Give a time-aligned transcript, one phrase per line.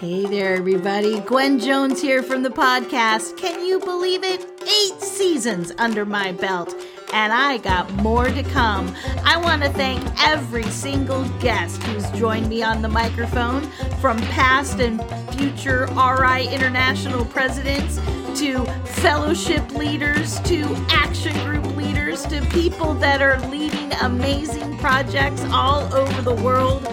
[0.00, 1.18] Hey there, everybody.
[1.18, 3.36] Gwen Jones here from the podcast.
[3.36, 4.46] Can you believe it?
[4.62, 6.72] Eight seasons under my belt,
[7.12, 8.94] and I got more to come.
[9.24, 13.62] I want to thank every single guest who's joined me on the microphone,
[14.00, 15.02] from past and
[15.34, 17.96] future RI International presidents
[18.38, 18.64] to
[19.02, 26.22] fellowship leaders to action group leaders to people that are leading amazing projects all over
[26.22, 26.87] the world.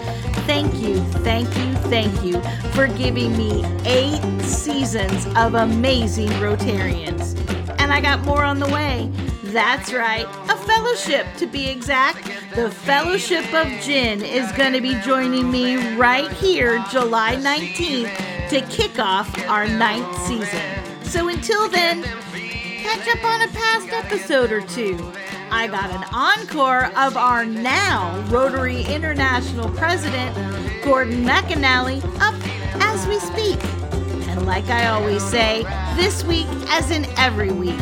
[0.46, 2.40] Thank you, thank you, thank you
[2.70, 7.36] for giving me eight seasons of amazing Rotarians.
[7.80, 9.10] And I got more on the way.
[9.42, 12.30] That's right, a fellowship to be exact.
[12.54, 18.60] The Fellowship of Gin is going to be joining me right here, July 19th, to
[18.74, 20.62] kick off our ninth season.
[21.02, 24.96] So until then, catch up on a past episode or two.
[25.50, 30.34] I got an encore of our now Rotary International President,
[30.84, 32.34] Gordon McInally, up
[32.82, 33.62] as we speak.
[34.28, 35.62] And like I always say,
[35.94, 37.78] this week, as in every week,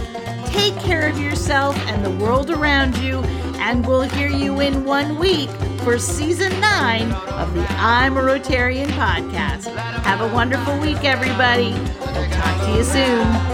[0.47, 3.21] take care of yourself and the world around you,
[3.59, 5.51] and we'll hear you in one week
[5.81, 9.75] for season nine of the I'm a Rotarian podcast.
[10.03, 11.73] Have a wonderful week, everybody.
[11.73, 13.54] We'll talk to you soon.